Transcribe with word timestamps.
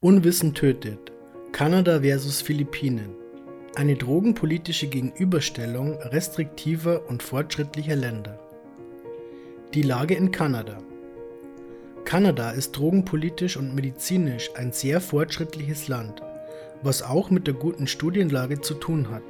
Unwissen 0.00 0.54
tötet. 0.54 1.10
Kanada 1.50 2.02
versus 2.02 2.40
Philippinen. 2.40 3.16
Eine 3.74 3.96
drogenpolitische 3.96 4.86
Gegenüberstellung 4.86 5.94
restriktiver 6.00 7.08
und 7.08 7.20
fortschrittlicher 7.20 7.96
Länder. 7.96 8.38
Die 9.74 9.82
Lage 9.82 10.14
in 10.14 10.30
Kanada. 10.30 10.78
Kanada 12.04 12.52
ist 12.52 12.76
drogenpolitisch 12.76 13.56
und 13.56 13.74
medizinisch 13.74 14.50
ein 14.54 14.70
sehr 14.70 15.00
fortschrittliches 15.00 15.88
Land, 15.88 16.22
was 16.80 17.02
auch 17.02 17.30
mit 17.30 17.48
der 17.48 17.54
guten 17.54 17.88
Studienlage 17.88 18.60
zu 18.60 18.74
tun 18.74 19.10
hat. 19.10 19.24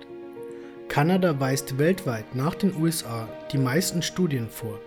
Kanada 0.89 1.41
weist 1.41 1.79
weltweit 1.79 2.35
nach 2.35 2.55
den 2.55 2.77
USA 2.77 3.27
die 3.53 3.59
meisten 3.59 4.03
Studien 4.03 4.51
vor. 4.51 4.79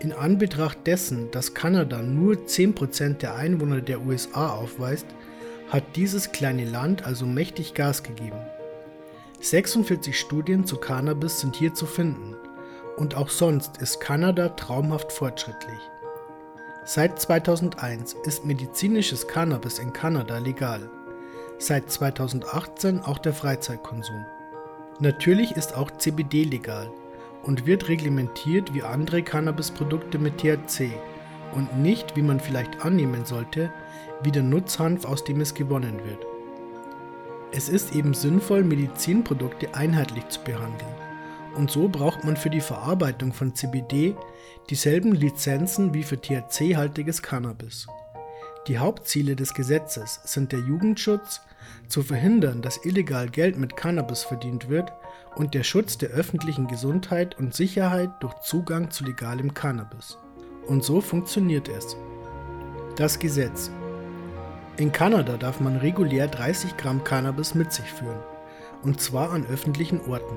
In 0.00 0.12
Anbetracht 0.14 0.86
dessen, 0.86 1.30
dass 1.30 1.52
Kanada 1.52 2.00
nur 2.00 2.32
10% 2.32 3.18
der 3.18 3.34
Einwohner 3.34 3.82
der 3.82 4.00
USA 4.00 4.48
aufweist, 4.48 5.04
hat 5.68 5.84
dieses 5.94 6.32
kleine 6.32 6.64
Land 6.64 7.04
also 7.04 7.26
mächtig 7.26 7.74
Gas 7.74 8.02
gegeben. 8.02 8.40
46 9.40 10.18
Studien 10.18 10.64
zu 10.64 10.78
Cannabis 10.78 11.40
sind 11.40 11.54
hier 11.54 11.74
zu 11.74 11.84
finden 11.84 12.34
und 12.96 13.14
auch 13.14 13.28
sonst 13.28 13.76
ist 13.76 14.00
Kanada 14.00 14.48
traumhaft 14.48 15.12
fortschrittlich. 15.12 15.78
Seit 16.86 17.20
2001 17.20 18.16
ist 18.24 18.46
medizinisches 18.46 19.28
Cannabis 19.28 19.78
in 19.78 19.92
Kanada 19.92 20.38
legal. 20.38 20.88
Seit 21.58 21.90
2018 21.90 23.00
auch 23.00 23.18
der 23.18 23.34
Freizeitkonsum. 23.34 24.24
Natürlich 24.98 25.52
ist 25.52 25.76
auch 25.76 25.90
CBD 25.90 26.44
legal, 26.44 26.90
und 27.42 27.66
wird 27.66 27.88
reglementiert 27.88 28.74
wie 28.74 28.82
andere 28.82 29.22
Cannabisprodukte 29.22 30.18
mit 30.18 30.38
THC 30.38 30.90
und 31.54 31.78
nicht, 31.78 32.16
wie 32.16 32.22
man 32.22 32.40
vielleicht 32.40 32.84
annehmen 32.84 33.24
sollte, 33.24 33.72
wie 34.22 34.30
der 34.30 34.42
Nutzhanf, 34.42 35.04
aus 35.04 35.24
dem 35.24 35.40
es 35.40 35.54
gewonnen 35.54 35.98
wird. 36.04 36.26
Es 37.52 37.68
ist 37.68 37.94
eben 37.94 38.14
sinnvoll, 38.14 38.62
Medizinprodukte 38.62 39.74
einheitlich 39.74 40.28
zu 40.28 40.40
behandeln. 40.42 40.94
Und 41.56 41.70
so 41.70 41.88
braucht 41.88 42.24
man 42.24 42.36
für 42.36 42.50
die 42.50 42.60
Verarbeitung 42.60 43.32
von 43.32 43.54
CBD 43.54 44.14
dieselben 44.68 45.12
Lizenzen 45.12 45.92
wie 45.92 46.04
für 46.04 46.20
THC-haltiges 46.20 47.22
Cannabis. 47.22 47.88
Die 48.66 48.78
Hauptziele 48.78 49.36
des 49.36 49.54
Gesetzes 49.54 50.20
sind 50.24 50.52
der 50.52 50.60
Jugendschutz, 50.60 51.40
zu 51.88 52.02
verhindern, 52.02 52.62
dass 52.62 52.84
illegal 52.84 53.28
Geld 53.28 53.58
mit 53.58 53.76
Cannabis 53.76 54.22
verdient 54.22 54.68
wird 54.68 54.92
und 55.34 55.54
der 55.54 55.62
Schutz 55.62 55.98
der 55.98 56.10
öffentlichen 56.10 56.66
Gesundheit 56.66 57.38
und 57.38 57.54
Sicherheit 57.54 58.10
durch 58.20 58.34
Zugang 58.40 58.90
zu 58.90 59.04
legalem 59.04 59.54
Cannabis. 59.54 60.18
Und 60.66 60.84
so 60.84 61.00
funktioniert 61.00 61.68
es. 61.68 61.96
Das 62.96 63.18
Gesetz. 63.18 63.70
In 64.76 64.92
Kanada 64.92 65.36
darf 65.36 65.60
man 65.60 65.76
regulär 65.76 66.28
30 66.28 66.76
Gramm 66.76 67.02
Cannabis 67.02 67.54
mit 67.54 67.72
sich 67.72 67.86
führen, 67.86 68.20
und 68.82 69.00
zwar 69.00 69.30
an 69.32 69.46
öffentlichen 69.46 70.00
Orten. 70.02 70.36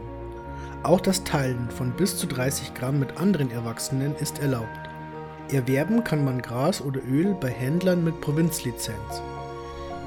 Auch 0.84 1.00
das 1.00 1.24
Teilen 1.24 1.70
von 1.70 1.92
bis 1.92 2.18
zu 2.18 2.28
30 2.28 2.74
Gramm 2.74 3.00
mit 3.00 3.18
anderen 3.18 3.52
Erwachsenen 3.52 4.16
ist 4.16 4.40
erlaubt. 4.40 4.93
Erwerben 5.52 6.04
kann 6.04 6.24
man 6.24 6.42
Gras 6.42 6.82
oder 6.82 7.02
Öl 7.08 7.36
bei 7.40 7.50
Händlern 7.50 8.04
mit 8.04 8.22
Provinzlizenz. 8.22 9.22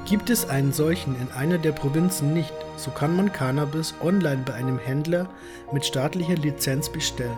Gibt 0.05 0.29
es 0.29 0.49
einen 0.49 0.71
solchen 0.71 1.15
in 1.19 1.29
einer 1.31 1.57
der 1.57 1.73
Provinzen 1.73 2.33
nicht, 2.33 2.53
so 2.77 2.91
kann 2.91 3.15
man 3.15 3.31
Cannabis 3.31 3.93
online 4.01 4.43
bei 4.45 4.53
einem 4.53 4.79
Händler 4.79 5.29
mit 5.73 5.85
staatlicher 5.85 6.35
Lizenz 6.35 6.89
bestellen. 6.89 7.37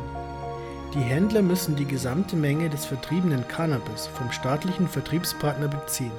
Die 0.93 1.01
Händler 1.01 1.41
müssen 1.41 1.75
die 1.75 1.85
gesamte 1.85 2.35
Menge 2.35 2.69
des 2.69 2.85
vertriebenen 2.85 3.47
Cannabis 3.47 4.07
vom 4.07 4.31
staatlichen 4.31 4.87
Vertriebspartner 4.87 5.67
beziehen. 5.67 6.11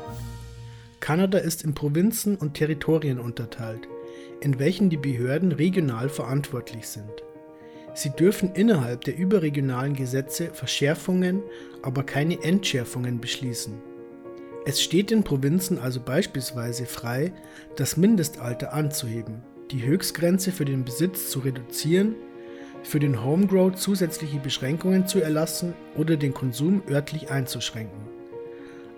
Kanada 1.00 1.38
ist 1.38 1.64
in 1.64 1.74
Provinzen 1.74 2.36
und 2.36 2.54
Territorien 2.54 3.18
unterteilt, 3.18 3.88
in 4.40 4.58
welchen 4.58 4.90
die 4.90 4.96
Behörden 4.96 5.52
regional 5.52 6.08
verantwortlich 6.08 6.86
sind. 6.86 7.22
Sie 7.94 8.10
dürfen 8.10 8.54
innerhalb 8.54 9.04
der 9.04 9.16
überregionalen 9.16 9.94
Gesetze 9.94 10.50
Verschärfungen, 10.52 11.42
aber 11.82 12.04
keine 12.04 12.42
Entschärfungen 12.42 13.20
beschließen. 13.20 13.74
Es 14.66 14.82
steht 14.82 15.10
den 15.10 15.24
Provinzen 15.24 15.78
also 15.78 16.00
beispielsweise 16.00 16.84
frei, 16.86 17.32
das 17.76 17.96
Mindestalter 17.96 18.72
anzuheben, 18.72 19.42
die 19.70 19.84
Höchstgrenze 19.84 20.52
für 20.52 20.64
den 20.64 20.84
Besitz 20.84 21.30
zu 21.30 21.40
reduzieren, 21.40 22.14
für 22.82 23.00
den 23.00 23.24
Homegrow 23.24 23.74
zusätzliche 23.74 24.38
Beschränkungen 24.38 25.06
zu 25.06 25.20
erlassen 25.20 25.74
oder 25.96 26.16
den 26.16 26.34
Konsum 26.34 26.82
örtlich 26.88 27.30
einzuschränken. 27.30 28.00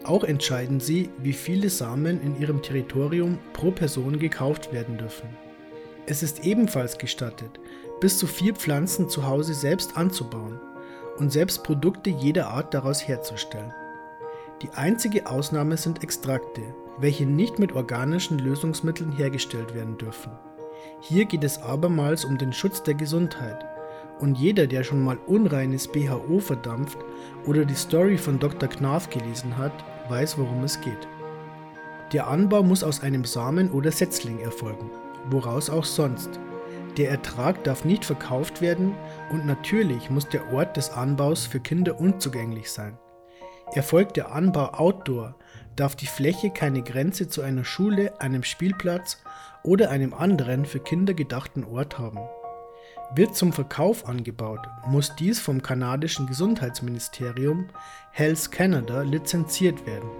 Auch 0.04 0.24
entscheiden 0.24 0.80
sie, 0.80 1.10
wie 1.18 1.32
viele 1.32 1.70
Samen 1.70 2.20
in 2.22 2.40
ihrem 2.40 2.60
Territorium 2.60 3.38
pro 3.52 3.70
Person 3.70 4.18
gekauft 4.18 4.72
werden 4.72 4.98
dürfen. 4.98 5.28
Es 6.06 6.24
ist 6.24 6.44
ebenfalls 6.44 6.98
gestattet, 6.98 7.60
bis 8.02 8.18
zu 8.18 8.26
vier 8.26 8.52
Pflanzen 8.52 9.08
zu 9.08 9.28
Hause 9.28 9.54
selbst 9.54 9.96
anzubauen 9.96 10.58
und 11.18 11.30
selbst 11.30 11.62
Produkte 11.62 12.10
jeder 12.10 12.48
Art 12.48 12.74
daraus 12.74 13.06
herzustellen. 13.06 13.72
Die 14.60 14.70
einzige 14.70 15.28
Ausnahme 15.28 15.76
sind 15.76 16.02
Extrakte, 16.02 16.62
welche 16.98 17.26
nicht 17.26 17.60
mit 17.60 17.72
organischen 17.72 18.40
Lösungsmitteln 18.40 19.12
hergestellt 19.12 19.72
werden 19.76 19.98
dürfen. 19.98 20.32
Hier 20.98 21.26
geht 21.26 21.44
es 21.44 21.62
abermals 21.62 22.24
um 22.24 22.38
den 22.38 22.52
Schutz 22.52 22.82
der 22.82 22.94
Gesundheit. 22.94 23.64
Und 24.18 24.36
jeder, 24.36 24.66
der 24.66 24.82
schon 24.82 25.00
mal 25.00 25.18
unreines 25.28 25.86
BHO 25.86 26.40
verdampft 26.40 26.98
oder 27.46 27.64
die 27.64 27.74
Story 27.74 28.18
von 28.18 28.40
Dr. 28.40 28.68
Knarf 28.68 29.10
gelesen 29.10 29.56
hat, 29.56 29.84
weiß, 30.08 30.38
worum 30.38 30.64
es 30.64 30.80
geht. 30.80 31.06
Der 32.12 32.26
Anbau 32.26 32.64
muss 32.64 32.82
aus 32.82 33.00
einem 33.00 33.24
Samen 33.24 33.70
oder 33.70 33.92
Setzling 33.92 34.40
erfolgen, 34.40 34.90
woraus 35.30 35.70
auch 35.70 35.84
sonst. 35.84 36.40
Der 36.98 37.10
Ertrag 37.10 37.64
darf 37.64 37.86
nicht 37.86 38.04
verkauft 38.04 38.60
werden 38.60 38.94
und 39.30 39.46
natürlich 39.46 40.10
muss 40.10 40.28
der 40.28 40.52
Ort 40.52 40.76
des 40.76 40.90
Anbaus 40.90 41.46
für 41.46 41.60
Kinder 41.60 41.98
unzugänglich 41.98 42.70
sein. 42.70 42.98
Erfolgt 43.74 44.18
der 44.18 44.32
Anbau 44.32 44.74
outdoor, 44.74 45.34
darf 45.74 45.96
die 45.96 46.06
Fläche 46.06 46.50
keine 46.50 46.82
Grenze 46.82 47.28
zu 47.28 47.40
einer 47.40 47.64
Schule, 47.64 48.20
einem 48.20 48.42
Spielplatz 48.42 49.22
oder 49.62 49.90
einem 49.90 50.12
anderen 50.12 50.66
für 50.66 50.80
Kinder 50.80 51.14
gedachten 51.14 51.64
Ort 51.64 51.98
haben. 51.98 52.20
Wird 53.14 53.36
zum 53.36 53.54
Verkauf 53.54 54.06
angebaut, 54.06 54.60
muss 54.86 55.16
dies 55.16 55.40
vom 55.40 55.62
kanadischen 55.62 56.26
Gesundheitsministerium 56.26 57.68
Health 58.10 58.50
Canada 58.52 59.00
lizenziert 59.00 59.86
werden. 59.86 60.10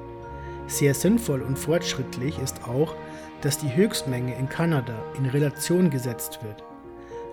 Sehr 0.72 0.94
sinnvoll 0.94 1.43
und 1.43 1.59
fortschrittlich 1.59 2.38
ist 2.38 2.65
auch, 2.66 2.94
dass 3.43 3.59
die 3.59 3.77
Höchstmenge 3.77 4.34
in 4.38 4.49
Kanada 4.49 4.94
in 5.19 5.27
Relation 5.27 5.91
gesetzt 5.91 6.38
wird. 6.43 6.65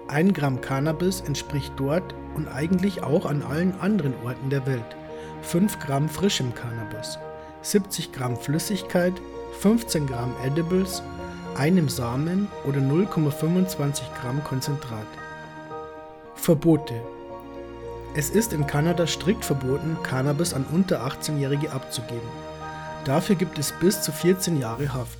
Ein 0.09 0.33
Gramm 0.33 0.59
Cannabis 0.59 1.21
entspricht 1.21 1.71
dort 1.77 2.13
und 2.35 2.49
eigentlich 2.49 3.01
auch 3.01 3.25
an 3.25 3.41
allen 3.41 3.79
anderen 3.79 4.13
Orten 4.25 4.49
der 4.49 4.67
Welt 4.67 4.97
5 5.43 5.79
Gramm 5.79 6.09
frischem 6.09 6.53
Cannabis, 6.53 7.17
70 7.61 8.11
Gramm 8.11 8.35
Flüssigkeit, 8.35 9.13
15 9.61 10.07
Gramm 10.07 10.35
Edibles, 10.45 11.01
einem 11.55 11.87
Samen 11.87 12.49
oder 12.67 12.79
0,25 12.79 14.01
Gramm 14.19 14.43
Konzentrat. 14.43 15.07
Verbote 16.35 17.01
Es 18.15 18.31
ist 18.31 18.51
in 18.51 18.67
Kanada 18.67 19.07
strikt 19.07 19.45
verboten, 19.45 19.95
Cannabis 20.03 20.53
an 20.53 20.65
unter 20.73 21.05
18-Jährige 21.05 21.71
abzugeben. 21.71 22.48
Dafür 23.05 23.35
gibt 23.35 23.57
es 23.57 23.71
bis 23.71 24.01
zu 24.01 24.11
14 24.11 24.59
Jahre 24.59 24.93
Haft. 24.93 25.19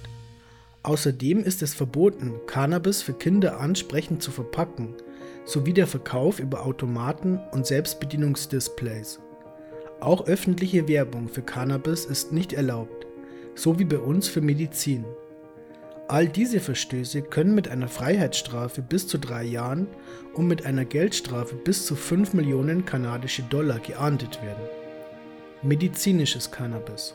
Außerdem 0.84 1.44
ist 1.44 1.62
es 1.62 1.74
verboten, 1.74 2.34
Cannabis 2.46 3.02
für 3.02 3.14
Kinder 3.14 3.60
ansprechend 3.60 4.22
zu 4.22 4.32
verpacken, 4.32 4.96
sowie 5.46 5.74
der 5.74 5.88
Verkauf 5.88 6.40
über 6.40 6.66
Automaten 6.66 7.40
und 7.52 7.66
Selbstbedienungsdisplays. 7.66 9.20
Auch 10.02 10.28
öffentliche 10.28 10.88
Werbung 10.88 11.28
für 11.28 11.42
Cannabis 11.42 12.06
ist 12.06 12.32
nicht 12.32 12.54
erlaubt, 12.54 13.08
so 13.56 13.80
wie 13.80 13.86
bei 13.86 14.00
uns 14.00 14.28
für 14.28 14.42
Medizin. 14.42 15.06
All 16.08 16.28
diese 16.28 16.60
Verstöße 16.60 17.22
können 17.22 17.54
mit 17.56 17.68
einer 17.68 17.88
Freiheitsstrafe 17.88 18.82
bis 18.82 19.08
zu 19.08 19.18
drei 19.18 19.44
Jahren 19.44 19.88
und 20.34 20.48
mit 20.48 20.66
einer 20.66 20.86
Geldstrafe 20.86 21.56
bis 21.56 21.86
zu 21.86 21.96
5 21.96 22.34
Millionen 22.34 22.86
kanadische 22.86 23.44
Dollar 23.44 23.80
geahndet 23.80 24.42
werden. 24.42 24.64
Medizinisches 25.62 26.50
Cannabis 26.50 27.14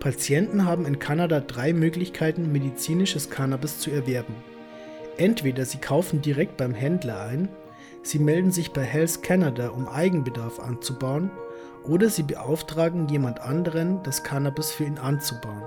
Patienten 0.00 0.64
haben 0.64 0.86
in 0.86 0.98
Kanada 0.98 1.40
drei 1.40 1.74
Möglichkeiten, 1.74 2.50
medizinisches 2.50 3.28
Cannabis 3.28 3.80
zu 3.80 3.90
erwerben. 3.90 4.34
Entweder 5.18 5.66
sie 5.66 5.76
kaufen 5.76 6.22
direkt 6.22 6.56
beim 6.56 6.72
Händler 6.72 7.20
ein, 7.20 7.50
sie 8.02 8.18
melden 8.18 8.50
sich 8.50 8.72
bei 8.72 8.82
Health 8.82 9.22
Canada, 9.22 9.68
um 9.68 9.86
Eigenbedarf 9.86 10.58
anzubauen, 10.58 11.30
oder 11.84 12.08
sie 12.08 12.22
beauftragen 12.22 13.08
jemand 13.08 13.40
anderen, 13.40 14.02
das 14.02 14.22
Cannabis 14.22 14.72
für 14.72 14.84
ihn 14.84 14.96
anzubauen. 14.96 15.62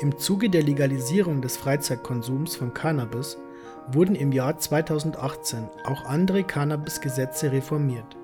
Im 0.00 0.18
Zuge 0.18 0.50
der 0.50 0.62
Legalisierung 0.62 1.40
des 1.40 1.56
Freizeitkonsums 1.56 2.56
von 2.56 2.74
Cannabis 2.74 3.38
wurden 3.90 4.16
im 4.16 4.32
Jahr 4.32 4.58
2018 4.58 5.70
auch 5.84 6.04
andere 6.04 6.44
Cannabis-Gesetze 6.44 7.52
reformiert. 7.52 8.16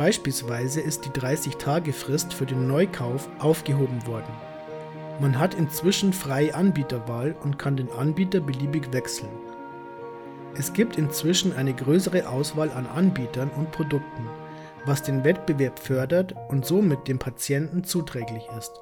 Beispielsweise 0.00 0.80
ist 0.80 1.04
die 1.04 1.10
30-Tage-Frist 1.10 2.32
für 2.32 2.46
den 2.46 2.66
Neukauf 2.66 3.28
aufgehoben 3.38 4.06
worden. 4.06 4.32
Man 5.20 5.38
hat 5.38 5.52
inzwischen 5.52 6.14
freie 6.14 6.54
Anbieterwahl 6.54 7.36
und 7.42 7.58
kann 7.58 7.76
den 7.76 7.90
Anbieter 7.90 8.40
beliebig 8.40 8.94
wechseln. 8.94 9.28
Es 10.54 10.72
gibt 10.72 10.96
inzwischen 10.96 11.52
eine 11.52 11.74
größere 11.74 12.30
Auswahl 12.30 12.70
an 12.70 12.86
Anbietern 12.86 13.50
und 13.50 13.72
Produkten, 13.72 14.26
was 14.86 15.02
den 15.02 15.22
Wettbewerb 15.22 15.78
fördert 15.78 16.34
und 16.48 16.64
somit 16.64 17.06
dem 17.06 17.18
Patienten 17.18 17.84
zuträglich 17.84 18.44
ist. 18.56 18.72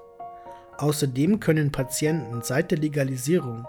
Außerdem 0.76 1.40
können 1.40 1.72
Patienten 1.72 2.42
seit 2.42 2.70
der 2.70 2.78
Legalisierung 2.78 3.66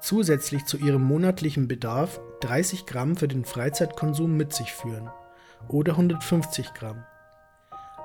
zusätzlich 0.00 0.66
zu 0.66 0.76
ihrem 0.76 1.02
monatlichen 1.02 1.66
Bedarf 1.66 2.20
30 2.42 2.86
Gramm 2.86 3.16
für 3.16 3.26
den 3.26 3.44
Freizeitkonsum 3.44 4.36
mit 4.36 4.52
sich 4.52 4.72
führen 4.72 5.10
oder 5.68 5.92
150 5.92 6.74
Gramm. 6.74 7.04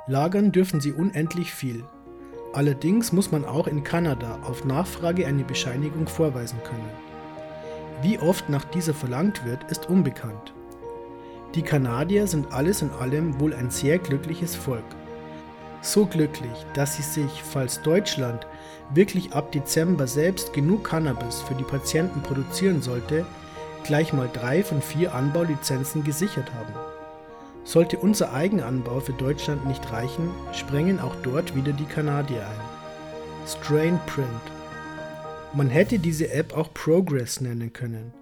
Lagern 0.08 0.52
dürfen 0.52 0.80
sie 0.80 0.94
unendlich 0.94 1.54
viel. 1.54 1.84
Allerdings 2.54 3.12
muss 3.12 3.32
man 3.32 3.46
auch 3.46 3.68
in 3.68 3.84
Kanada 3.84 4.40
auf 4.44 4.64
Nachfrage 4.64 5.28
eine 5.28 5.44
Bescheinigung 5.44 6.08
vorweisen 6.08 6.60
können. 6.64 6.90
Wie 8.02 8.20
oft 8.20 8.50
nach 8.50 8.64
dieser 8.66 8.94
verlangt 8.94 9.44
wird, 9.46 9.70
ist 9.70 9.90
unbekannt. 9.90 10.54
Die 11.56 11.62
Kanadier 11.62 12.28
sind 12.28 12.54
alles 12.54 12.82
in 12.82 12.92
allem 12.92 13.40
wohl 13.40 13.54
ein 13.54 13.70
sehr 13.70 13.98
glückliches 13.98 14.56
Volk. 14.56 14.86
So 15.82 16.06
glücklich, 16.06 16.66
dass 16.74 16.96
sie 16.96 17.04
sich, 17.04 17.44
falls 17.44 17.82
Deutschland 17.82 18.48
wirklich 18.94 19.34
ab 19.34 19.52
Dezember 19.52 20.08
selbst 20.08 20.54
genug 20.54 20.84
Cannabis 20.84 21.42
für 21.42 21.56
die 21.56 21.64
Patienten 21.64 22.22
produzieren 22.22 22.82
sollte, 22.82 23.26
gleich 23.84 24.14
mal 24.14 24.30
drei 24.32 24.64
von 24.64 24.82
vier 24.82 25.14
Anbaulizenzen 25.14 26.04
gesichert 26.04 26.52
haben. 26.54 26.97
Sollte 27.68 27.98
unser 27.98 28.34
Eigenanbau 28.34 29.02
für 29.02 29.14
Deutschland 29.14 29.68
nicht 29.68 29.92
reichen, 29.92 30.30
sprengen 30.54 31.00
auch 31.00 31.16
dort 31.22 31.56
wieder 31.56 31.74
die 31.74 31.86
Kanadier 31.86 32.42
ein. 32.42 33.48
Strain 33.48 34.00
Print 34.08 34.42
man 35.54 35.70
hätte 35.70 35.98
diese 35.98 36.30
App 36.32 36.56
auch 36.56 36.74
Progress 36.74 37.42
nennen 37.42 37.72
können, 37.72 38.14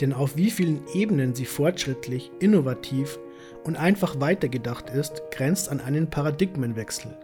denn 0.00 0.12
auf 0.12 0.36
wie 0.36 0.50
vielen 0.50 0.82
Ebenen 0.92 1.34
sie 1.34 1.46
fortschrittlich, 1.46 2.30
innovativ 2.40 3.18
und 3.62 3.76
einfach 3.76 4.20
weitergedacht 4.20 4.90
ist, 4.90 5.22
grenzt 5.30 5.70
an 5.70 5.80
einen 5.80 6.10
Paradigmenwechsel. 6.10 7.16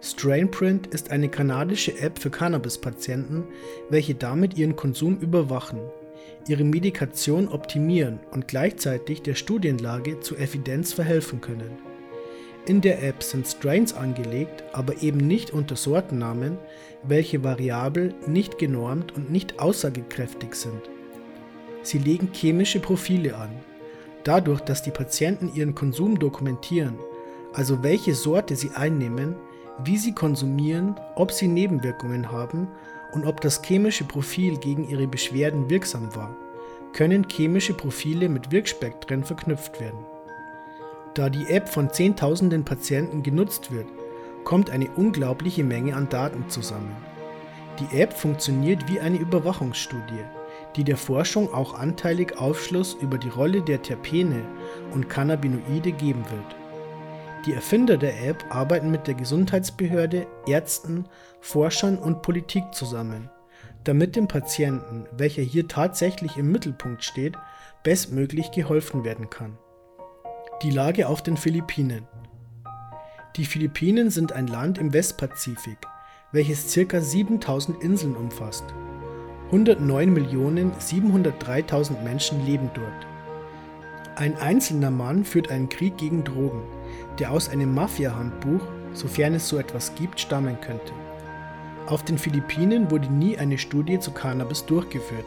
Strainprint 0.00 0.88
ist 0.88 1.10
eine 1.10 1.28
kanadische 1.28 1.98
App 2.00 2.18
für 2.18 2.30
Cannabis-Patienten, 2.30 3.44
welche 3.90 4.14
damit 4.14 4.56
ihren 4.56 4.74
Konsum 4.74 5.18
überwachen, 5.18 5.80
ihre 6.48 6.64
Medikation 6.64 7.48
optimieren 7.48 8.20
und 8.30 8.48
gleichzeitig 8.48 9.22
der 9.22 9.34
Studienlage 9.34 10.20
zu 10.20 10.36
Evidenz 10.36 10.92
verhelfen 10.92 11.40
können. 11.40 11.70
In 12.66 12.80
der 12.80 13.02
App 13.02 13.22
sind 13.22 13.46
Strains 13.46 13.94
angelegt, 13.94 14.62
aber 14.72 15.02
eben 15.02 15.18
nicht 15.18 15.52
unter 15.52 15.76
Sortennamen, 15.76 16.58
welche 17.02 17.42
variabel, 17.42 18.14
nicht 18.26 18.58
genormt 18.58 19.16
und 19.16 19.30
nicht 19.30 19.58
aussagekräftig 19.58 20.54
sind. 20.54 20.82
Sie 21.82 21.98
legen 21.98 22.28
chemische 22.32 22.80
Profile 22.80 23.36
an. 23.36 23.50
Dadurch, 24.24 24.60
dass 24.60 24.82
die 24.82 24.90
Patienten 24.90 25.50
ihren 25.54 25.74
Konsum 25.74 26.18
dokumentieren, 26.18 26.98
also 27.54 27.82
welche 27.82 28.14
Sorte 28.14 28.56
sie 28.56 28.70
einnehmen, 28.74 29.36
wie 29.84 29.96
sie 29.96 30.12
konsumieren, 30.12 30.96
ob 31.14 31.32
sie 31.32 31.48
Nebenwirkungen 31.48 32.30
haben 32.30 32.68
und 33.12 33.26
ob 33.26 33.40
das 33.40 33.62
chemische 33.62 34.04
Profil 34.04 34.58
gegen 34.58 34.88
ihre 34.88 35.06
Beschwerden 35.06 35.70
wirksam 35.70 36.14
war, 36.14 36.36
können 36.92 37.26
chemische 37.28 37.74
Profile 37.74 38.28
mit 38.28 38.50
Wirkspektren 38.50 39.24
verknüpft 39.24 39.80
werden. 39.80 40.04
Da 41.14 41.28
die 41.28 41.46
App 41.48 41.68
von 41.68 41.90
Zehntausenden 41.90 42.64
Patienten 42.64 43.22
genutzt 43.22 43.70
wird, 43.70 43.86
kommt 44.44 44.70
eine 44.70 44.88
unglaubliche 44.96 45.64
Menge 45.64 45.94
an 45.94 46.08
Daten 46.08 46.48
zusammen. 46.48 46.96
Die 47.80 47.98
App 47.98 48.12
funktioniert 48.12 48.88
wie 48.90 49.00
eine 49.00 49.18
Überwachungsstudie, 49.18 50.24
die 50.76 50.84
der 50.84 50.96
Forschung 50.96 51.52
auch 51.52 51.74
anteilig 51.74 52.38
Aufschluss 52.38 52.94
über 52.94 53.18
die 53.18 53.28
Rolle 53.28 53.62
der 53.62 53.82
Terpene 53.82 54.42
und 54.92 55.08
Cannabinoide 55.08 55.92
geben 55.92 56.24
wird. 56.30 56.67
Die 57.46 57.52
Erfinder 57.52 57.96
der 57.96 58.26
App 58.26 58.44
arbeiten 58.50 58.90
mit 58.90 59.06
der 59.06 59.14
Gesundheitsbehörde, 59.14 60.26
Ärzten, 60.46 61.06
Forschern 61.40 61.96
und 61.96 62.22
Politik 62.22 62.64
zusammen, 62.72 63.30
damit 63.84 64.16
dem 64.16 64.26
Patienten, 64.28 65.06
welcher 65.16 65.42
hier 65.42 65.68
tatsächlich 65.68 66.36
im 66.36 66.50
Mittelpunkt 66.50 67.04
steht, 67.04 67.36
bestmöglich 67.84 68.50
geholfen 68.50 69.04
werden 69.04 69.30
kann. 69.30 69.56
Die 70.62 70.70
Lage 70.70 71.08
auf 71.08 71.22
den 71.22 71.36
Philippinen. 71.36 72.08
Die 73.36 73.44
Philippinen 73.44 74.10
sind 74.10 74.32
ein 74.32 74.48
Land 74.48 74.78
im 74.78 74.92
Westpazifik, 74.92 75.78
welches 76.32 76.74
ca. 76.74 77.00
7000 77.00 77.80
Inseln 77.82 78.16
umfasst. 78.16 78.64
109.703.000 79.52 82.02
Menschen 82.02 82.44
leben 82.44 82.70
dort. 82.74 83.06
Ein 84.16 84.36
einzelner 84.36 84.90
Mann 84.90 85.24
führt 85.24 85.52
einen 85.52 85.68
Krieg 85.68 85.96
gegen 85.96 86.24
Drogen, 86.24 86.64
der 87.18 87.30
aus 87.30 87.48
einem 87.48 87.74
Mafia-Handbuch, 87.74 88.60
sofern 88.92 89.34
es 89.34 89.48
so 89.48 89.58
etwas 89.58 89.94
gibt, 89.94 90.20
stammen 90.20 90.60
könnte. 90.60 90.92
Auf 91.86 92.04
den 92.04 92.18
Philippinen 92.18 92.90
wurde 92.90 93.12
nie 93.12 93.38
eine 93.38 93.58
Studie 93.58 93.98
zu 93.98 94.10
Cannabis 94.12 94.66
durchgeführt, 94.66 95.24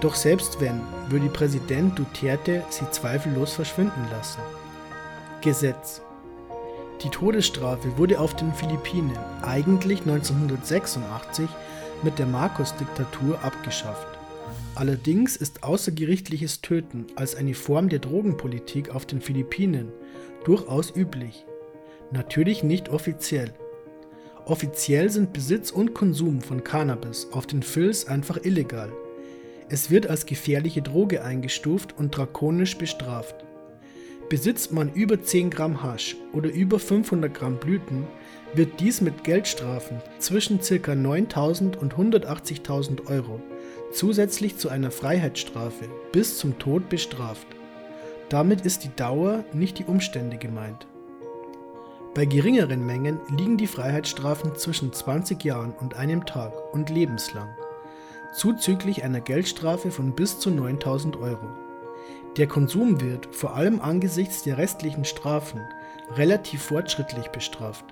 doch 0.00 0.14
selbst 0.14 0.60
wenn, 0.60 0.80
würde 1.08 1.28
Präsident 1.28 1.98
Duterte 1.98 2.62
sie 2.70 2.90
zweifellos 2.90 3.52
verschwinden 3.52 4.06
lassen. 4.10 4.40
Gesetz 5.42 6.00
Die 7.02 7.10
Todesstrafe 7.10 7.98
wurde 7.98 8.18
auf 8.18 8.34
den 8.34 8.52
Philippinen 8.54 9.18
eigentlich 9.42 10.00
1986 10.00 11.48
mit 12.02 12.18
der 12.18 12.26
Marcos-Diktatur 12.26 13.38
abgeschafft. 13.42 14.19
Allerdings 14.74 15.36
ist 15.36 15.62
außergerichtliches 15.62 16.62
Töten 16.62 17.06
als 17.16 17.34
eine 17.34 17.54
Form 17.54 17.88
der 17.88 17.98
Drogenpolitik 17.98 18.94
auf 18.94 19.04
den 19.04 19.20
Philippinen 19.20 19.92
durchaus 20.44 20.94
üblich. 20.96 21.44
Natürlich 22.12 22.62
nicht 22.62 22.88
offiziell. 22.88 23.52
Offiziell 24.46 25.10
sind 25.10 25.32
Besitz 25.32 25.70
und 25.70 25.94
Konsum 25.94 26.40
von 26.40 26.64
Cannabis 26.64 27.28
auf 27.32 27.46
den 27.46 27.62
Phils 27.62 28.06
einfach 28.08 28.42
illegal. 28.42 28.90
Es 29.68 29.90
wird 29.90 30.06
als 30.06 30.26
gefährliche 30.26 30.82
Droge 30.82 31.22
eingestuft 31.22 31.94
und 31.96 32.16
drakonisch 32.16 32.78
bestraft. 32.78 33.36
Besitzt 34.28 34.72
man 34.72 34.92
über 34.94 35.22
10 35.22 35.50
Gramm 35.50 35.82
Hasch 35.82 36.16
oder 36.32 36.50
über 36.50 36.78
500 36.78 37.34
Gramm 37.34 37.58
Blüten, 37.58 38.04
wird 38.54 38.80
dies 38.80 39.00
mit 39.00 39.24
Geldstrafen 39.24 40.00
zwischen 40.18 40.58
ca. 40.58 40.92
9.000 40.92 41.76
und 41.76 41.94
180.000 41.94 43.06
Euro 43.08 43.40
zusätzlich 43.92 44.56
zu 44.56 44.68
einer 44.68 44.90
Freiheitsstrafe 44.90 45.86
bis 46.12 46.38
zum 46.38 46.58
Tod 46.58 46.88
bestraft. 46.88 47.46
Damit 48.28 48.62
ist 48.62 48.84
die 48.84 48.94
Dauer, 48.94 49.44
nicht 49.52 49.78
die 49.78 49.84
Umstände 49.84 50.38
gemeint. 50.38 50.86
Bei 52.14 52.24
geringeren 52.24 52.84
Mengen 52.84 53.20
liegen 53.36 53.56
die 53.56 53.66
Freiheitsstrafen 53.66 54.56
zwischen 54.56 54.92
20 54.92 55.44
Jahren 55.44 55.72
und 55.72 55.96
einem 55.96 56.26
Tag 56.26 56.52
und 56.72 56.90
lebenslang, 56.90 57.48
zuzüglich 58.34 59.04
einer 59.04 59.20
Geldstrafe 59.20 59.90
von 59.90 60.12
bis 60.12 60.38
zu 60.38 60.50
9000 60.50 61.16
Euro. 61.16 61.48
Der 62.36 62.46
Konsum 62.46 63.00
wird, 63.00 63.28
vor 63.34 63.54
allem 63.54 63.80
angesichts 63.80 64.42
der 64.42 64.58
restlichen 64.58 65.04
Strafen, 65.04 65.60
relativ 66.16 66.62
fortschrittlich 66.62 67.28
bestraft. 67.28 67.84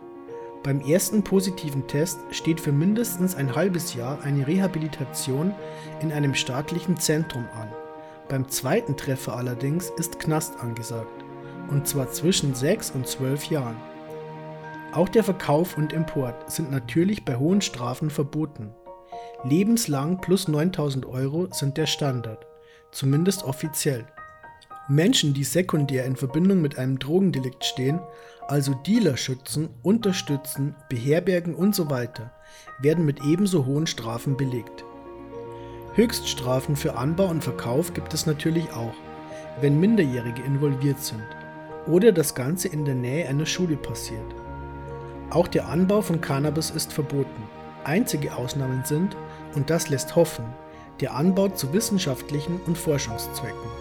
Beim 0.62 0.80
ersten 0.80 1.22
positiven 1.22 1.86
Test 1.86 2.18
steht 2.30 2.60
für 2.60 2.72
mindestens 2.72 3.36
ein 3.36 3.54
halbes 3.54 3.94
Jahr 3.94 4.20
eine 4.22 4.46
Rehabilitation 4.46 5.54
in 6.00 6.12
einem 6.12 6.34
staatlichen 6.34 6.96
Zentrum 6.96 7.46
an. 7.54 7.68
Beim 8.28 8.48
zweiten 8.48 8.96
Treffer 8.96 9.36
allerdings 9.36 9.90
ist 9.90 10.18
Knast 10.18 10.58
angesagt, 10.60 11.24
und 11.70 11.86
zwar 11.86 12.10
zwischen 12.10 12.54
6 12.54 12.90
und 12.90 13.06
12 13.06 13.46
Jahren. 13.46 13.76
Auch 14.92 15.08
der 15.08 15.22
Verkauf 15.22 15.78
und 15.78 15.92
Import 15.92 16.50
sind 16.50 16.70
natürlich 16.70 17.24
bei 17.24 17.36
hohen 17.36 17.60
Strafen 17.60 18.10
verboten. 18.10 18.74
Lebenslang 19.44 20.20
plus 20.20 20.48
9000 20.48 21.06
Euro 21.06 21.48
sind 21.52 21.76
der 21.76 21.86
Standard, 21.86 22.46
zumindest 22.90 23.44
offiziell. 23.44 24.06
Menschen, 24.90 25.34
die 25.34 25.44
sekundär 25.44 26.06
in 26.06 26.16
Verbindung 26.16 26.62
mit 26.62 26.78
einem 26.78 26.98
Drogendelikt 26.98 27.62
stehen, 27.62 28.00
also 28.46 28.72
Dealer 28.72 29.18
schützen, 29.18 29.68
unterstützen, 29.82 30.74
beherbergen 30.88 31.54
usw., 31.54 32.08
so 32.16 32.22
werden 32.80 33.04
mit 33.04 33.22
ebenso 33.22 33.66
hohen 33.66 33.86
Strafen 33.86 34.38
belegt. 34.38 34.84
Höchststrafen 35.92 36.74
für 36.74 36.96
Anbau 36.96 37.26
und 37.26 37.44
Verkauf 37.44 37.92
gibt 37.92 38.14
es 38.14 38.24
natürlich 38.24 38.70
auch, 38.72 38.94
wenn 39.60 39.78
Minderjährige 39.78 40.42
involviert 40.42 41.00
sind 41.00 41.26
oder 41.86 42.10
das 42.10 42.34
Ganze 42.34 42.68
in 42.68 42.86
der 42.86 42.94
Nähe 42.94 43.28
einer 43.28 43.46
Schule 43.46 43.76
passiert. 43.76 44.34
Auch 45.30 45.48
der 45.48 45.68
Anbau 45.68 46.00
von 46.00 46.22
Cannabis 46.22 46.70
ist 46.70 46.94
verboten. 46.94 47.42
Einzige 47.84 48.34
Ausnahmen 48.34 48.82
sind, 48.84 49.16
und 49.54 49.68
das 49.68 49.90
lässt 49.90 50.16
hoffen, 50.16 50.44
der 51.00 51.14
Anbau 51.14 51.48
zu 51.48 51.74
wissenschaftlichen 51.74 52.58
und 52.66 52.78
Forschungszwecken. 52.78 53.77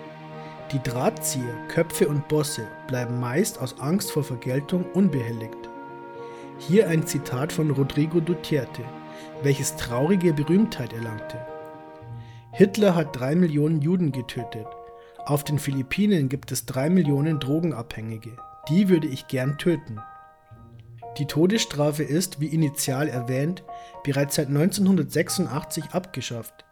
Die 0.71 0.81
Drahtzieher, 0.81 1.67
Köpfe 1.67 2.07
und 2.07 2.29
Bosse 2.29 2.69
bleiben 2.87 3.19
meist 3.19 3.61
aus 3.61 3.81
Angst 3.81 4.13
vor 4.13 4.23
Vergeltung 4.23 4.85
unbehelligt. 4.95 5.69
Hier 6.59 6.89
ein 6.89 7.05
Zitat 7.05 7.53
von 7.53 7.73
Rodrigo 7.73 8.21
Duterte, 8.21 8.85
welches 9.43 9.77
traurige 9.77 10.33
Berühmtheit 10.33 10.93
erlangte. 10.93 11.39
Hitler 12.53 12.95
hat 12.95 13.19
drei 13.19 13.35
Millionen 13.35 13.81
Juden 13.81 14.13
getötet. 14.13 14.67
Auf 15.27 15.45
den 15.45 15.59
Philippinen 15.59 16.29
gibt 16.29 16.51
es 16.51 16.67
drei 16.67 16.91
Millionen 16.91 17.39
Drogenabhängige. 17.39 18.33
Die 18.69 18.89
würde 18.89 19.07
ich 19.07 19.29
gern 19.29 19.59
töten. 19.59 20.01
Die 21.19 21.27
Todesstrafe 21.27 22.03
ist, 22.03 22.41
wie 22.41 22.47
initial 22.47 23.09
erwähnt, 23.09 23.65
bereits 24.05 24.37
seit 24.37 24.49
1986 24.49 25.91
abgeschafft. 25.93 26.65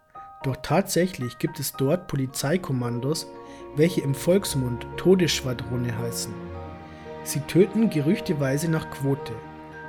Doch 0.44 0.56
tatsächlich 0.62 1.38
gibt 1.38 1.58
es 1.58 1.72
dort 1.72 2.06
Polizeikommandos, 2.06 3.26
welche 3.74 4.00
im 4.02 4.14
Volksmund 4.14 4.86
Todesschwadrone 4.96 5.98
heißen. 5.98 6.32
Sie 7.24 7.40
töten 7.40 7.90
gerüchteweise 7.90 8.70
nach 8.70 8.88
Quote, 8.90 9.32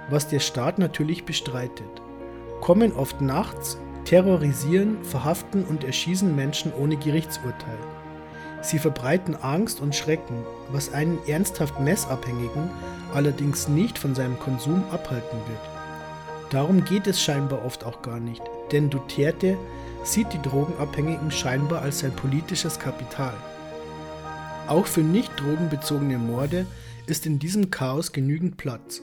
was 0.10 0.28
der 0.28 0.40
Staat 0.40 0.80
natürlich 0.80 1.26
bestreitet, 1.26 2.02
kommen 2.62 2.94
oft 2.94 3.22
nachts, 3.22 3.78
terrorisieren, 4.06 5.04
verhaften 5.04 5.66
und 5.66 5.84
erschießen 5.84 6.36
Menschen 6.36 6.72
ohne 6.74 6.98
Gerichtsurteil. 6.98 7.78
Sie 8.62 8.80
verbreiten 8.80 9.36
Angst 9.36 9.82
und 9.82 9.96
Schrecken, 9.96 10.44
was 10.72 10.94
einen 10.94 11.20
ernsthaft 11.28 11.80
Messabhängigen 11.80 12.70
allerdings 13.14 13.68
nicht 13.68 13.98
von 13.98 14.16
seinem 14.16 14.40
Konsum 14.40 14.84
abhalten 14.92 15.38
wird. 15.48 16.52
Darum 16.52 16.84
geht 16.86 17.08
es 17.08 17.22
scheinbar 17.22 17.66
oft 17.66 17.84
auch 17.86 18.02
gar 18.02 18.20
nicht, 18.20 18.42
denn 18.72 18.90
Duterte 18.90 19.58
sieht 20.04 20.32
die 20.34 20.42
Drogenabhängigen 20.42 21.32
scheinbar 21.32 21.82
als 21.82 22.00
sein 22.00 22.16
politisches 22.16 22.80
Kapital. 22.80 23.34
Auch 24.68 24.86
für 24.86 25.02
nicht 25.02 25.32
drogenbezogene 25.40 26.18
Morde 26.18 26.66
ist 27.06 27.26
in 27.26 27.40
diesem 27.40 27.72
Chaos 27.72 28.12
genügend 28.12 28.58
Platz. 28.58 29.02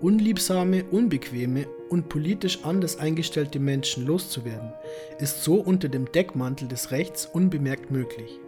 Unliebsame, 0.00 0.84
unbequeme 0.84 1.66
und 1.88 2.08
politisch 2.08 2.60
anders 2.64 2.98
eingestellte 2.98 3.58
Menschen 3.58 4.06
loszuwerden, 4.06 4.72
ist 5.18 5.42
so 5.42 5.54
unter 5.54 5.88
dem 5.88 6.10
Deckmantel 6.10 6.68
des 6.68 6.90
Rechts 6.90 7.26
unbemerkt 7.26 7.90
möglich. 7.90 8.38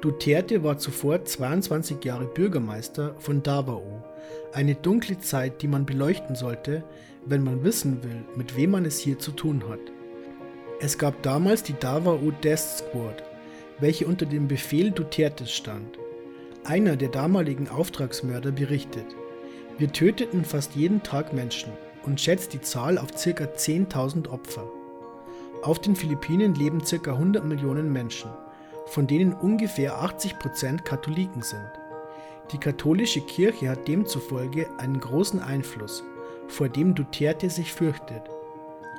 Duterte 0.00 0.62
war 0.62 0.76
zuvor 0.76 1.24
22 1.24 2.04
Jahre 2.04 2.26
Bürgermeister 2.26 3.14
von 3.18 3.42
Davao, 3.42 4.04
eine 4.52 4.74
dunkle 4.74 5.18
Zeit, 5.18 5.62
die 5.62 5.68
man 5.68 5.86
beleuchten 5.86 6.36
sollte, 6.36 6.84
wenn 7.24 7.42
man 7.42 7.64
wissen 7.64 8.02
will, 8.04 8.24
mit 8.36 8.56
wem 8.56 8.72
man 8.72 8.84
es 8.84 8.98
hier 8.98 9.18
zu 9.18 9.32
tun 9.32 9.64
hat. 9.68 9.80
Es 10.80 10.98
gab 10.98 11.22
damals 11.22 11.62
die 11.62 11.78
Davao 11.78 12.18
Death 12.42 12.58
Squad, 12.58 13.22
welche 13.80 14.06
unter 14.06 14.26
dem 14.26 14.46
Befehl 14.46 14.90
Dutertes 14.90 15.50
stand. 15.50 15.98
Einer 16.64 16.96
der 16.96 17.08
damaligen 17.08 17.68
Auftragsmörder 17.68 18.52
berichtet, 18.52 19.06
wir 19.78 19.90
töteten 19.90 20.44
fast 20.44 20.76
jeden 20.76 21.02
Tag 21.02 21.32
Menschen 21.32 21.72
und 22.06 22.20
schätzt 22.20 22.52
die 22.52 22.60
Zahl 22.60 22.98
auf 22.98 23.12
ca. 23.12 23.44
10.000 23.44 24.28
Opfer. 24.28 24.66
Auf 25.62 25.78
den 25.80 25.96
Philippinen 25.96 26.54
leben 26.54 26.82
ca. 26.82 27.12
100 27.12 27.44
Millionen 27.44 27.92
Menschen 27.92 28.30
von 28.86 29.06
denen 29.06 29.32
ungefähr 29.32 30.00
80 30.00 30.38
Prozent 30.38 30.84
Katholiken 30.84 31.42
sind. 31.42 31.70
Die 32.52 32.58
katholische 32.58 33.20
Kirche 33.22 33.70
hat 33.70 33.88
demzufolge 33.88 34.68
einen 34.78 35.00
großen 35.00 35.40
Einfluss, 35.40 36.04
vor 36.48 36.68
dem 36.68 36.94
Duterte 36.94 37.48
sich 37.48 37.72
fürchtet. 37.72 38.22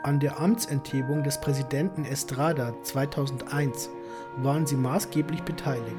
An 0.03 0.19
der 0.19 0.39
Amtsenthebung 0.39 1.23
des 1.23 1.39
Präsidenten 1.39 2.05
Estrada 2.05 2.73
2001 2.83 3.89
waren 4.37 4.65
sie 4.65 4.75
maßgeblich 4.75 5.43
beteiligt 5.43 5.95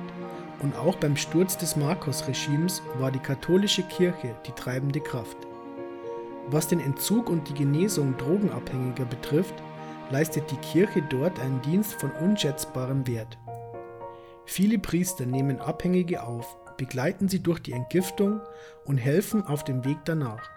und 0.60 0.76
auch 0.76 0.96
beim 0.96 1.16
Sturz 1.16 1.56
des 1.56 1.76
Marcos-Regimes 1.76 2.82
war 2.98 3.10
die 3.10 3.18
katholische 3.18 3.82
Kirche 3.82 4.34
die 4.46 4.52
treibende 4.52 5.00
Kraft. 5.00 5.36
Was 6.48 6.68
den 6.68 6.80
Entzug 6.80 7.28
und 7.28 7.48
die 7.48 7.54
Genesung 7.54 8.16
Drogenabhängiger 8.16 9.04
betrifft, 9.04 9.54
leistet 10.10 10.50
die 10.50 10.56
Kirche 10.58 11.02
dort 11.02 11.40
einen 11.40 11.60
Dienst 11.62 11.94
von 11.94 12.10
unschätzbarem 12.12 13.06
Wert. 13.06 13.38
Viele 14.44 14.78
Priester 14.78 15.26
nehmen 15.26 15.60
Abhängige 15.60 16.22
auf, 16.22 16.56
begleiten 16.76 17.28
sie 17.28 17.42
durch 17.42 17.60
die 17.60 17.72
Entgiftung 17.72 18.40
und 18.84 18.98
helfen 18.98 19.44
auf 19.44 19.64
dem 19.64 19.84
Weg 19.84 19.98
danach. 20.04 20.48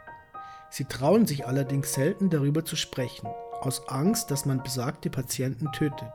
Sie 0.69 0.85
trauen 0.85 1.25
sich 1.25 1.47
allerdings 1.47 1.93
selten 1.93 2.29
darüber 2.29 2.63
zu 2.63 2.75
sprechen, 2.75 3.27
aus 3.61 3.89
Angst, 3.89 4.29
dass 4.29 4.45
man 4.45 4.61
besagte 4.61 5.09
Patienten 5.09 5.71
tötet. 5.71 6.13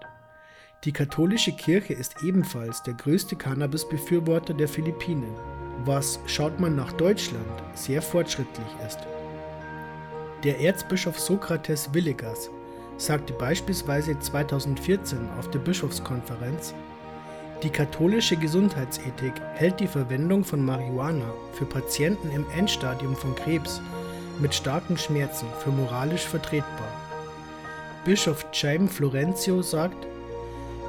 Die 0.85 0.93
katholische 0.93 1.53
Kirche 1.53 1.95
ist 1.95 2.23
ebenfalls 2.23 2.83
der 2.85 2.95
größte 2.95 3.35
Cannabis-Befürworter 3.35 4.55
der 4.55 4.69
Philippinen, 4.69 5.35
was, 5.85 6.21
schaut 6.27 6.61
man 6.61 6.77
nach 6.77 6.93
Deutschland, 6.93 7.45
sehr 7.75 8.01
fortschrittlich 8.01 8.67
ist. 8.87 9.01
Der 10.45 10.61
Erzbischof 10.61 11.19
Sokrates 11.19 11.95
Villegas 11.95 12.51
sagte 12.99 13.33
beispielsweise 13.33 14.19
2014 14.19 15.19
auf 15.39 15.49
der 15.49 15.59
Bischofskonferenz, 15.59 16.75
die 17.63 17.71
katholische 17.71 18.37
Gesundheitsethik 18.37 19.33
hält 19.55 19.81
die 19.81 19.87
Verwendung 19.87 20.45
von 20.45 20.63
Marihuana 20.63 21.33
für 21.55 21.65
Patienten 21.65 22.31
im 22.31 22.45
Endstadium 22.55 23.17
von 23.17 23.35
Krebs 23.35 23.81
mit 24.39 24.55
starken 24.55 24.99
Schmerzen 24.99 25.47
für 25.61 25.71
moralisch 25.71 26.27
vertretbar. 26.27 26.93
Bischof 28.05 28.45
Chaim 28.53 28.87
Florencio 28.87 29.63
sagt, 29.63 30.07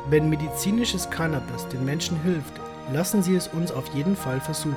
wenn 0.10 0.30
medizinisches 0.30 1.10
Cannabis 1.10 1.66
den 1.70 1.86
Menschen 1.86 2.22
hilft, 2.24 2.60
lassen 2.92 3.24
sie 3.24 3.38
es 3.38 3.48
uns 3.48 3.72
auf 3.72 3.88
jeden 3.96 4.18
Fall 4.18 4.42
versuchen. 4.42 4.76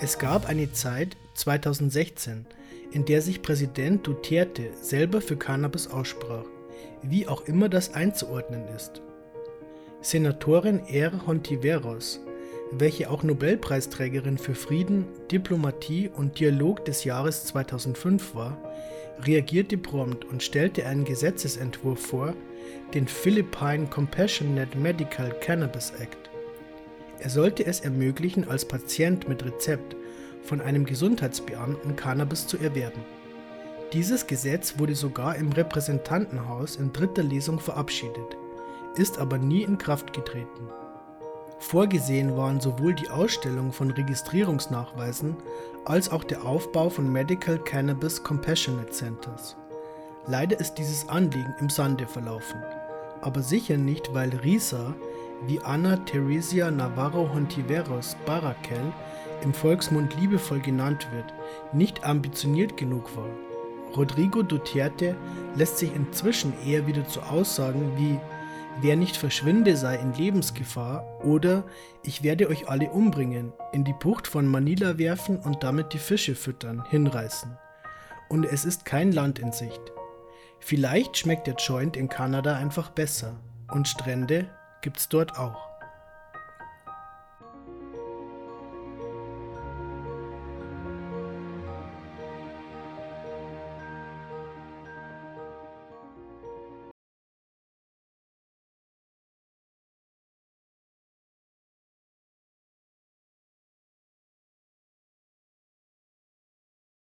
Es 0.00 0.18
gab 0.18 0.48
eine 0.48 0.72
Zeit, 0.72 1.16
2016, 1.34 2.44
in 2.92 3.04
der 3.04 3.22
sich 3.22 3.42
Präsident 3.42 4.06
Duterte 4.06 4.70
selber 4.80 5.20
für 5.20 5.36
Cannabis 5.36 5.88
aussprach, 5.88 6.44
wie 7.02 7.26
auch 7.28 7.46
immer 7.46 7.68
das 7.68 7.94
einzuordnen 7.94 8.64
ist. 8.74 9.02
Senatorin 10.00 10.80
R. 10.86 11.26
Hontiveros, 11.26 12.20
welche 12.72 13.10
auch 13.10 13.22
Nobelpreisträgerin 13.22 14.38
für 14.38 14.54
Frieden, 14.54 15.06
Diplomatie 15.30 16.10
und 16.14 16.38
Dialog 16.38 16.84
des 16.84 17.04
Jahres 17.04 17.44
2005 17.46 18.34
war, 18.34 18.58
reagierte 19.24 19.78
prompt 19.78 20.24
und 20.24 20.42
stellte 20.42 20.86
einen 20.86 21.04
Gesetzesentwurf 21.04 22.00
vor, 22.00 22.34
den 22.94 23.06
Philippine 23.08 23.86
Compassionate 23.86 24.76
Medical 24.78 25.30
Cannabis 25.40 25.92
Act. 25.98 26.30
Er 27.18 27.30
sollte 27.30 27.64
es 27.64 27.80
ermöglichen, 27.80 28.48
als 28.48 28.64
Patient 28.64 29.28
mit 29.28 29.44
Rezept 29.44 29.96
von 30.46 30.60
einem 30.60 30.86
Gesundheitsbeamten 30.86 31.96
Cannabis 31.96 32.46
zu 32.46 32.56
erwerben. 32.58 33.04
Dieses 33.92 34.26
Gesetz 34.26 34.78
wurde 34.78 34.94
sogar 34.94 35.36
im 35.36 35.52
Repräsentantenhaus 35.52 36.76
in 36.76 36.92
dritter 36.92 37.22
Lesung 37.22 37.60
verabschiedet 37.60 38.36
ist 38.98 39.18
aber 39.18 39.38
nie 39.38 39.62
in 39.62 39.78
Kraft 39.78 40.12
getreten. 40.12 40.68
Vorgesehen 41.58 42.36
waren 42.36 42.60
sowohl 42.60 42.94
die 42.94 43.08
Ausstellung 43.08 43.72
von 43.72 43.90
Registrierungsnachweisen 43.90 45.36
als 45.84 46.10
auch 46.10 46.24
der 46.24 46.44
Aufbau 46.44 46.90
von 46.90 47.10
Medical 47.10 47.58
Cannabis 47.58 48.22
Compassionate 48.22 48.90
Centers. 48.90 49.56
Leider 50.26 50.58
ist 50.58 50.74
dieses 50.74 51.08
Anliegen 51.08 51.54
im 51.60 51.70
Sande 51.70 52.06
verlaufen, 52.06 52.62
aber 53.22 53.42
sicher 53.42 53.76
nicht, 53.76 54.12
weil 54.12 54.30
Risa, 54.36 54.94
wie 55.46 55.60
Ana 55.60 55.96
Teresia 55.98 56.70
Navarro 56.70 57.32
Hontiveros 57.32 58.16
Barakel 58.26 58.92
im 59.42 59.54
Volksmund 59.54 60.18
liebevoll 60.20 60.60
genannt 60.60 61.08
wird, 61.12 61.32
nicht 61.72 62.04
ambitioniert 62.04 62.76
genug 62.76 63.16
war. 63.16 63.28
Rodrigo 63.96 64.42
Duterte 64.42 65.16
lässt 65.54 65.78
sich 65.78 65.94
inzwischen 65.94 66.52
eher 66.66 66.86
wieder 66.86 67.06
zu 67.06 67.22
Aussagen 67.22 67.92
wie 67.96 68.18
Wer 68.82 68.96
nicht 68.96 69.16
verschwinde, 69.16 69.74
sei 69.74 69.96
in 69.96 70.12
Lebensgefahr 70.12 71.02
oder 71.24 71.64
Ich 72.02 72.22
werde 72.22 72.48
euch 72.48 72.68
alle 72.68 72.90
umbringen, 72.90 73.54
in 73.72 73.84
die 73.84 73.94
Bucht 73.94 74.26
von 74.26 74.46
Manila 74.46 74.98
werfen 74.98 75.38
und 75.38 75.62
damit 75.62 75.94
die 75.94 75.98
Fische 75.98 76.34
füttern, 76.34 76.84
hinreißen. 76.90 77.56
Und 78.28 78.44
es 78.44 78.66
ist 78.66 78.84
kein 78.84 79.12
Land 79.12 79.38
in 79.38 79.52
Sicht. 79.52 79.80
Vielleicht 80.58 81.16
schmeckt 81.16 81.46
der 81.46 81.54
Joint 81.54 81.96
in 81.96 82.10
Kanada 82.10 82.56
einfach 82.56 82.90
besser 82.90 83.36
und 83.72 83.88
Strände 83.88 84.50
gibt's 84.82 85.08
dort 85.08 85.38
auch. 85.38 85.65